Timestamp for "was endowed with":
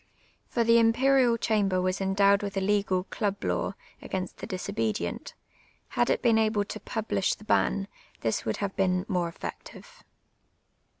1.79-2.57